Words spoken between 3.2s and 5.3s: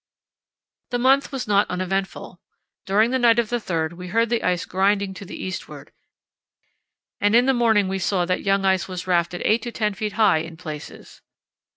of the 3rd we heard the ice grinding to